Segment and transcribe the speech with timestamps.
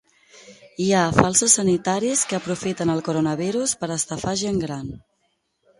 [0.85, 4.91] Hi ha "falsos sanitaris" que aprofiten el coronavirus per estafar gent gran.